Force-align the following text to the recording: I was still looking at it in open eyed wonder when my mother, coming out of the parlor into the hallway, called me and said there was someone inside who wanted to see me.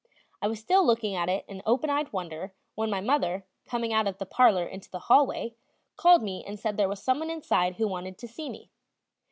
I 0.41 0.47
was 0.47 0.57
still 0.59 0.83
looking 0.83 1.13
at 1.15 1.29
it 1.29 1.45
in 1.47 1.61
open 1.63 1.91
eyed 1.91 2.11
wonder 2.11 2.55
when 2.73 2.89
my 2.89 3.01
mother, 3.01 3.45
coming 3.67 3.93
out 3.93 4.07
of 4.07 4.17
the 4.17 4.25
parlor 4.25 4.65
into 4.65 4.89
the 4.89 4.97
hallway, 4.97 5.53
called 5.95 6.23
me 6.23 6.43
and 6.43 6.59
said 6.59 6.75
there 6.75 6.89
was 6.89 7.03
someone 7.03 7.29
inside 7.29 7.75
who 7.75 7.87
wanted 7.87 8.17
to 8.17 8.27
see 8.27 8.49
me. 8.49 8.71